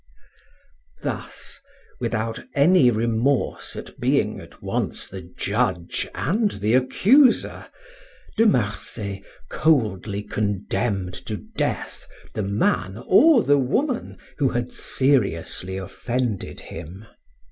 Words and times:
Thus, 1.03 1.59
without 1.99 2.39
any 2.55 2.89
remorse 2.89 3.75
at 3.75 3.99
being 3.99 4.39
at 4.39 4.59
once 4.63 5.07
the 5.07 5.21
judge 5.37 6.07
and 6.15 6.49
the 6.53 6.73
accuser, 6.73 7.67
De 8.35 8.47
Marsay 8.47 9.21
coldly 9.51 10.23
condemned 10.23 11.13
to 11.27 11.37
death 11.37 12.07
the 12.33 12.41
man 12.41 12.97
or 13.05 13.43
the 13.43 13.59
woman 13.59 14.17
who 14.39 14.49
had 14.49 14.71
seriously 14.71 15.77
offended 15.77 16.61
him. 16.61 17.05